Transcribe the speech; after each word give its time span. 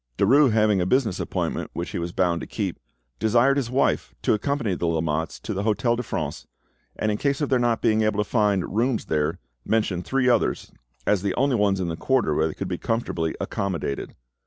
Derues 0.17 0.51
having 0.51 0.81
a 0.81 0.87
business 0.87 1.19
appointment 1.19 1.69
which 1.73 1.91
he 1.91 1.99
was 1.99 2.11
bound 2.11 2.41
to 2.41 2.47
keep, 2.47 2.79
desired 3.19 3.55
his 3.55 3.69
wife 3.69 4.15
to 4.23 4.33
accompany 4.33 4.73
the 4.73 4.87
Lamottes 4.87 5.39
to 5.39 5.53
the 5.53 5.61
Hotel 5.61 5.95
de 5.95 6.01
France, 6.01 6.47
and 6.95 7.11
in 7.11 7.19
case 7.19 7.39
of 7.39 7.49
their 7.49 7.59
not 7.59 7.83
being 7.83 8.01
able 8.01 8.17
to 8.17 8.27
find 8.27 8.75
rooms 8.75 9.05
there, 9.05 9.37
mentioned 9.63 10.03
three 10.03 10.27
others 10.27 10.71
as 11.05 11.21
the 11.21 11.35
only 11.35 11.55
ones 11.55 11.79
in 11.79 11.87
the 11.87 11.95
quarter 11.95 12.33
where 12.33 12.47
they 12.47 12.55
could 12.55 12.67
be 12.67 12.79
comfortably 12.79 13.35
accommodated. 13.39 14.15